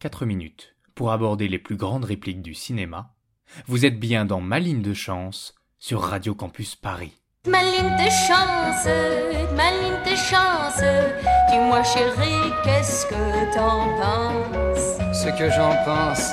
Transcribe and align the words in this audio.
4 0.00 0.26
minutes 0.26 0.76
pour 0.94 1.10
aborder 1.10 1.48
les 1.48 1.58
plus 1.58 1.76
grandes 1.76 2.04
répliques 2.04 2.42
du 2.42 2.52
cinéma. 2.52 3.14
Vous 3.66 3.86
êtes 3.86 3.98
bien 3.98 4.26
dans 4.26 4.42
Ma 4.42 4.58
ligne 4.58 4.82
de 4.82 4.92
chance 4.92 5.54
sur 5.78 6.02
Radio 6.02 6.34
Campus 6.34 6.76
Paris. 6.76 7.14
Ma 7.48 7.62
ligne 7.62 7.96
de 7.96 8.10
chance, 8.10 8.86
ma 9.56 9.70
ligne 9.70 10.02
de 10.04 10.16
chance, 10.16 10.82
dis-moi 11.50 11.82
chérie, 11.82 12.52
qu'est-ce 12.62 13.06
que 13.06 13.54
t'en 13.54 13.86
penses? 13.98 14.98
Ce 15.14 15.28
que 15.38 15.50
j'en 15.50 15.74
pense, 15.86 16.30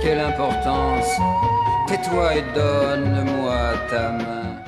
quelle 0.00 0.20
importance, 0.20 1.10
tais-toi 1.88 2.36
et 2.36 2.44
donne-moi 2.54 3.74
ta 3.90 4.12
main. 4.12 4.62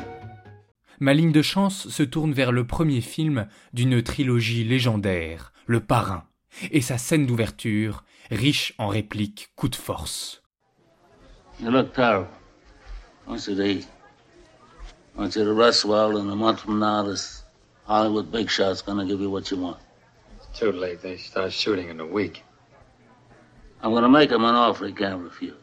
Ma 0.98 1.14
ligne 1.14 1.32
de 1.32 1.42
chance 1.42 1.88
se 1.88 2.02
tourne 2.02 2.34
vers 2.34 2.52
le 2.52 2.66
premier 2.66 3.00
film 3.00 3.46
d'une 3.72 4.02
trilogie 4.02 4.64
légendaire, 4.64 5.54
Le 5.64 5.80
Parrain, 5.80 6.24
et 6.70 6.80
sa 6.80 6.98
scène 6.98 7.26
d'ouverture, 7.26 8.04
riche 8.30 8.74
en 8.78 8.88
répliques 8.88 9.50
coup 9.56 9.68
de 9.68 9.76
force. 9.76 10.42
You 11.60 11.70
look 11.70 11.92
terrible. 11.92 12.28
Once 13.26 13.48
a 13.48 13.54
day. 13.54 13.84
Want 15.16 15.36
you 15.36 15.44
to 15.44 15.52
rest 15.52 15.84
well, 15.84 16.16
and 16.16 16.30
a 16.30 16.36
month 16.36 16.60
from 16.60 16.78
now, 16.78 17.02
this 17.02 17.44
Hollywood 17.86 18.30
big 18.30 18.48
shot's 18.48 18.82
gonna 18.82 19.04
give 19.04 19.20
you 19.20 19.30
what 19.30 19.50
you 19.50 19.58
want. 19.58 19.76
Too 20.54 20.72
late. 20.72 21.02
They 21.02 21.16
start 21.16 21.52
shooting 21.52 21.90
in 21.90 22.00
a 22.00 22.06
week. 22.06 22.44
I'm 23.82 23.92
gonna 23.92 24.08
make 24.08 24.30
him 24.30 24.44
an 24.44 24.54
offer 24.54 24.86
he 24.86 24.92
can't 24.92 25.22
refuse. 25.22 25.54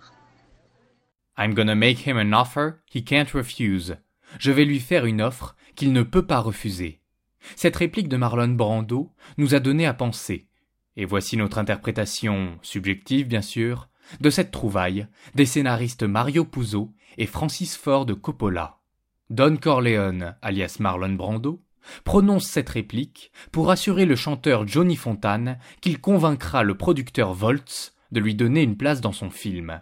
I'm 1.38 1.54
gonna 1.54 1.76
make 1.76 2.00
him 2.00 2.18
an 2.18 2.34
offer 2.34 2.82
he 2.86 3.04
can't 3.04 3.34
refuse. 3.34 3.96
Je 4.40 4.52
vais 4.52 4.66
lui 4.66 4.80
faire 4.80 5.06
une 5.06 5.22
offre 5.22 5.56
qu'il 5.76 5.94
ne 5.94 6.04
peut 6.04 6.26
pas 6.26 6.40
refuser. 6.40 7.02
Cette 7.56 7.76
réplique 7.76 8.10
de 8.10 8.18
Marlon 8.18 8.50
Brando 8.50 9.12
nous 9.38 9.56
a 9.56 9.60
donné 9.60 9.86
à 9.86 9.94
penser. 9.94 10.48
Et 10.98 11.06
voici 11.06 11.38
notre 11.38 11.60
interprétation, 11.60 12.58
subjective 12.64 13.28
bien 13.28 13.44
sûr, 13.44 13.88
de 14.20 14.32
cette 14.32 14.52
trouvaille 14.52 15.08
des 15.36 15.46
scénaristes 15.46 16.04
Mario 16.04 16.44
Puzo 16.44 16.92
et 17.18 17.28
Francis 17.28 17.78
Ford 17.78 18.08
Coppola. 18.20 18.80
Don 19.30 19.58
Corleone, 19.58 20.36
alias 20.42 20.78
Marlon 20.80 21.14
Brando, 21.14 21.62
prononce 22.04 22.46
cette 22.46 22.70
réplique 22.70 23.32
pour 23.52 23.70
assurer 23.70 24.06
le 24.06 24.16
chanteur 24.16 24.68
Johnny 24.68 24.96
Fontane 24.96 25.60
qu'il 25.82 26.02
convaincra 26.02 26.64
le 26.64 26.76
producteur 26.76 27.34
Voltz 27.34 27.94
de 28.12 28.20
lui 28.20 28.34
donner 28.34 28.64
une 28.64 28.78
place 28.78 29.00
dans 29.00 29.12
son 29.12 29.30
film. 29.30 29.82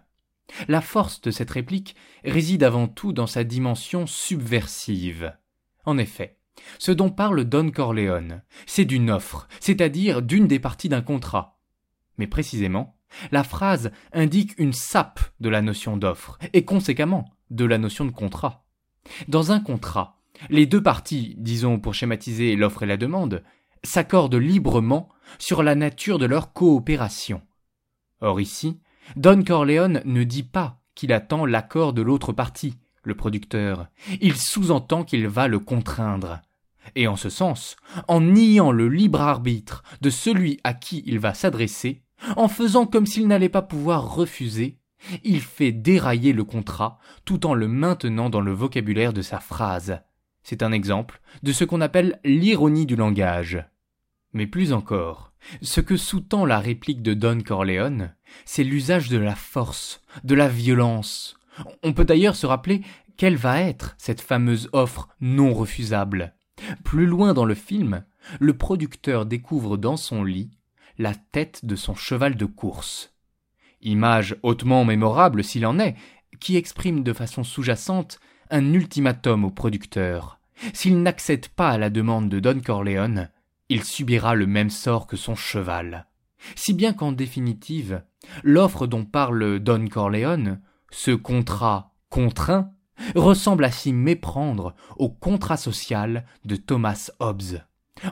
La 0.68 0.82
force 0.82 1.22
de 1.22 1.32
cette 1.32 1.52
réplique 1.52 1.96
réside 2.26 2.64
avant 2.64 2.88
tout 2.88 3.14
dans 3.14 3.28
sa 3.28 3.44
dimension 3.44 4.06
subversive. 4.06 5.34
En 5.86 5.98
effet, 5.98 6.38
ce 6.80 6.92
dont 6.92 7.10
parle 7.10 7.44
Don 7.44 7.70
Corleone, 7.72 8.42
c'est 8.66 8.86
d'une 8.86 9.10
offre, 9.10 9.48
c'est-à-dire 9.60 10.22
d'une 10.22 10.48
des 10.48 10.60
parties 10.60 10.90
d'un 10.90 11.02
contrat. 11.02 11.60
Mais 12.18 12.28
précisément, 12.28 12.98
la 13.32 13.44
phrase 13.44 13.92
indique 14.14 14.58
une 14.58 14.74
sape 14.74 15.20
de 15.40 15.50
la 15.50 15.62
notion 15.62 15.98
d'offre, 15.98 16.38
et 16.54 16.66
conséquemment 16.66 17.26
de 17.50 17.66
la 17.66 17.78
notion 17.78 18.06
de 18.06 18.12
contrat. 18.12 18.66
Dans 19.28 19.52
un 19.52 19.60
contrat, 19.60 20.22
les 20.50 20.66
deux 20.66 20.82
parties, 20.82 21.36
disons 21.38 21.80
pour 21.80 21.94
schématiser 21.94 22.56
l'offre 22.56 22.84
et 22.84 22.88
la 22.88 22.98
demande, 22.98 23.44
s'accordent 23.84 24.36
librement 24.36 25.10
sur 25.38 25.64
la 25.64 25.76
nature 25.76 26.20
de 26.20 26.26
leur 26.26 26.54
coopération. 26.54 27.42
Or 28.22 28.42
ici, 28.42 28.80
Don 29.16 29.44
Corleone 29.44 30.02
ne 30.06 30.24
dit 30.24 30.44
pas 30.44 30.82
qu'il 30.96 31.14
attend 31.14 31.46
l'accord 31.46 31.94
de 31.94 32.02
l'autre 32.02 32.34
partie, 32.34 32.78
le 33.06 33.16
producteur. 33.16 33.88
Il 34.22 34.36
sous-entend 34.36 35.04
qu'il 35.04 35.28
va 35.28 35.48
le 35.48 35.60
contraindre. 35.60 36.42
Et 36.96 37.08
en 37.08 37.16
ce 37.16 37.30
sens, 37.30 37.78
en 38.08 38.22
niant 38.22 38.72
le 38.72 38.90
libre 38.90 39.22
arbitre 39.22 39.84
de 40.02 40.10
celui 40.10 40.60
à 40.64 40.74
qui 40.74 41.04
il 41.06 41.20
va 41.20 41.34
s'adresser, 41.34 42.04
en 42.36 42.48
faisant 42.48 42.86
comme 42.86 43.06
s'il 43.06 43.28
n'allait 43.28 43.50
pas 43.50 43.62
pouvoir 43.62 44.16
refuser, 44.16 44.78
il 45.24 45.42
fait 45.42 45.72
dérailler 45.72 46.34
le 46.34 46.44
contrat 46.44 47.00
tout 47.26 47.46
en 47.46 47.54
le 47.54 47.68
maintenant 47.68 48.30
dans 48.30 48.42
le 48.42 48.54
vocabulaire 48.54 49.14
de 49.14 49.22
sa 49.22 49.40
phrase. 49.40 50.00
C'est 50.44 50.64
un 50.64 50.72
exemple 50.72 51.22
de 51.44 51.52
ce 51.52 51.64
qu'on 51.64 51.82
appelle 51.82 52.20
l'ironie 52.24 52.86
du 52.86 52.96
langage. 52.96 53.64
Mais 54.34 54.48
plus 54.48 54.74
encore, 54.74 55.34
ce 55.62 55.82
que 55.82 55.98
sous-tend 55.98 56.46
la 56.46 56.60
réplique 56.60 57.02
de 57.02 57.14
Don 57.14 57.42
Corleone, 57.42 58.14
c'est 58.46 58.64
l'usage 58.64 59.10
de 59.10 59.18
la 59.18 59.36
force, 59.36 60.02
de 60.24 60.36
la 60.36 60.48
violence. 60.48 61.38
On 61.84 61.94
peut 61.94 62.06
d'ailleurs 62.06 62.36
se 62.36 62.46
rappeler 62.46 62.82
quelle 63.18 63.38
va 63.38 63.62
être 63.62 63.96
cette 63.98 64.22
fameuse 64.22 64.70
offre 64.74 65.10
non 65.22 65.54
refusable. 65.54 66.36
Plus 66.84 67.06
loin 67.06 67.34
dans 67.34 67.46
le 67.46 67.56
film, 67.56 68.04
le 68.40 68.58
producteur 68.58 69.26
découvre 69.26 69.78
dans 69.78 69.98
son 69.98 70.24
lit 70.24 70.52
la 70.98 71.14
tête 71.14 71.66
de 71.66 71.76
son 71.76 71.96
cheval 71.96 72.36
de 72.36 72.46
course. 72.46 73.14
Image 73.82 74.36
hautement 74.44 74.86
mémorable 74.86 75.44
s'il 75.44 75.66
en 75.66 75.80
est, 75.80 75.96
qui 76.40 76.58
exprime 76.58 77.04
de 77.04 77.14
façon 77.14 77.44
sous-jacente 77.44 78.20
un 78.50 78.74
ultimatum 78.74 79.46
au 79.46 79.52
producteur. 79.52 80.40
S'il 80.74 81.02
n'accède 81.02 81.50
pas 81.50 81.72
à 81.72 81.78
la 81.78 81.90
demande 81.90 82.30
de 82.30 82.40
Don 82.40 82.60
Corleone, 82.60 83.30
il 83.70 83.84
subira 83.84 84.36
le 84.36 84.48
même 84.48 84.70
sort 84.70 85.08
que 85.08 85.18
son 85.18 85.36
cheval. 85.36 86.08
Si 86.56 86.74
bien 86.74 86.94
qu'en 86.94 87.12
définitive, 87.12 88.04
l'offre 88.44 88.88
dont 88.88 89.06
parle 89.06 89.60
Don 89.60 89.88
Corleone, 89.88 90.62
ce 90.92 91.12
contrat 91.12 91.94
contraint, 92.10 92.72
ressemble 93.16 93.66
à 93.66 93.72
s'y 93.72 93.94
méprendre 93.94 94.74
au 94.98 95.10
contrat 95.10 95.58
social 95.58 96.26
de 96.46 96.56
Thomas 96.56 97.12
Hobbes. 97.20 97.62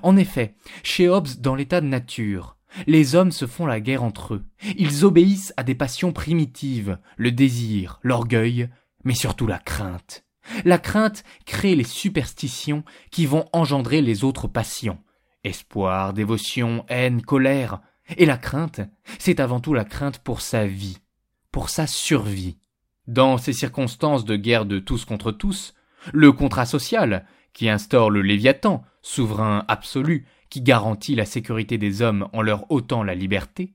En 0.02 0.18
effet, 0.18 0.56
chez 0.84 1.10
Hobbes, 1.10 1.30
dans 1.40 1.56
l'état 1.56 1.82
de 1.82 1.88
nature, 1.88 2.58
les 2.88 3.16
hommes 3.16 3.32
se 3.32 3.46
font 3.46 3.66
la 3.66 3.80
guerre 3.80 4.04
entre 4.04 4.36
eux. 4.36 4.46
Ils 4.78 5.06
obéissent 5.06 5.54
à 5.58 5.64
des 5.64 5.76
passions 5.76 6.12
primitives, 6.12 6.98
le 7.18 7.32
désir, 7.32 8.00
l'orgueil, 8.02 8.70
mais 9.04 9.14
surtout 9.14 9.48
la 9.48 9.60
crainte. 9.60 10.26
La 10.66 10.78
crainte 10.78 11.24
crée 11.46 11.76
les 11.76 11.84
superstitions 11.84 12.84
qui 13.12 13.26
vont 13.26 13.48
engendrer 13.54 14.02
les 14.02 14.24
autres 14.24 14.48
passions. 14.48 15.00
Espoir, 15.44 16.14
dévotion, 16.14 16.86
haine, 16.90 17.22
colère. 17.22 17.82
Et 18.18 18.26
la 18.26 18.38
crainte, 18.38 18.82
c'est 19.20 19.40
avant 19.40 19.60
tout 19.60 19.74
la 19.74 19.86
crainte 19.86 20.20
pour 20.20 20.42
sa 20.42 20.66
vie, 20.66 20.98
pour 21.52 21.70
sa 21.70 21.88
survie. 21.88 22.58
Dans 23.08 23.38
ces 23.38 23.54
circonstances 23.54 24.26
de 24.26 24.36
guerre 24.36 24.66
de 24.66 24.80
tous 24.80 25.06
contre 25.06 25.32
tous, 25.32 25.74
le 26.14 26.32
contrat 26.32 26.66
social, 26.66 27.26
qui 27.54 27.70
instaure 27.70 28.10
le 28.10 28.22
Léviathan, 28.22 28.84
souverain 29.02 29.66
absolu, 29.68 30.26
qui 30.50 30.62
garantit 30.62 31.16
la 31.16 31.26
sécurité 31.26 31.78
des 31.78 32.02
hommes 32.02 32.30
en 32.34 32.42
leur 32.42 32.70
ôtant 32.72 33.04
la 33.04 33.16
liberté, 33.16 33.74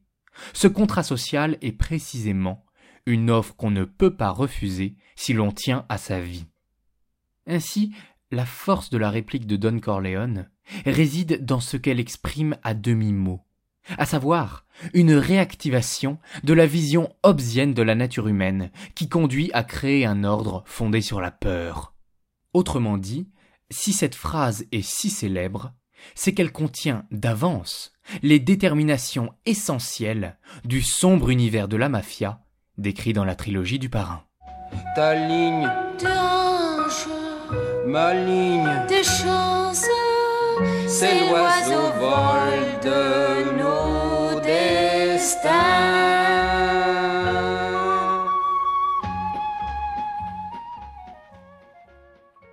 ce 0.53 0.69
contrat 0.69 1.03
social 1.03 1.59
est 1.61 1.73
précisément 1.73 2.65
une 3.07 3.31
offre 3.31 3.57
qu'on 3.57 3.71
ne 3.71 3.85
peut 3.85 4.15
pas 4.15 4.31
refuser 4.31 4.97
si 5.17 5.33
l'on 5.33 5.51
tient 5.51 5.87
à 5.89 5.99
sa 5.99 6.21
vie. 6.21 6.47
Ainsi, 7.47 7.95
la 8.31 8.45
force 8.45 8.91
de 8.91 8.99
la 8.99 9.11
réplique 9.11 9.47
de 9.47 9.57
Don 9.57 9.81
Corleone 9.81 10.51
réside 10.85 11.45
dans 11.45 11.61
ce 11.61 11.77
qu'elle 11.77 12.01
exprime 12.01 12.57
à 12.63 12.75
demi-mot, 12.75 13.43
à 13.97 14.07
savoir 14.07 14.65
une 14.95 15.15
réactivation 15.15 16.19
de 16.45 16.53
la 16.53 16.67
vision 16.67 17.09
hobbesienne 17.23 17.75
de 17.75 17.83
la 17.83 17.95
nature 17.95 18.29
humaine 18.29 18.71
qui 18.95 19.09
conduit 19.09 19.51
à 19.53 19.65
créer 19.65 20.05
un 20.05 20.25
ordre 20.25 20.63
fondé 20.67 21.01
sur 21.01 21.21
la 21.21 21.31
peur. 21.31 21.95
Autrement 22.53 22.99
dit, 22.99 23.29
si 23.71 23.93
cette 23.93 24.15
phrase 24.15 24.65
est 24.73 24.83
si 24.83 25.11
célèbre, 25.11 25.73
c'est 26.15 26.33
qu'elle 26.33 26.53
contient 26.53 27.05
d'avance 27.11 27.93
les 28.23 28.39
déterminations 28.39 29.33
essentielles 29.47 30.39
du 30.65 30.83
sombre 30.83 31.31
univers 31.31 31.69
de 31.69 31.77
la 31.77 31.89
mafia 31.89 32.41
décrit 32.79 33.13
dans 33.13 33.25
la 33.25 33.35
trilogie 33.35 33.79
du 33.79 33.91
parrain. 33.91 34.23
Ta 34.95 35.15
ligne, 35.15 35.69
ma 37.87 38.15
c'est 40.99 41.31
l'oiseau 41.31 41.93
vol 42.01 42.61
de 42.83 43.57
nos 43.57 44.41
destins. 44.41 45.68